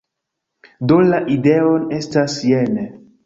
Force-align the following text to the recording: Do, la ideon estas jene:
Do, 0.91 0.97
la 1.11 1.19
ideon 1.35 1.85
estas 1.99 2.39
jene: 2.53 2.87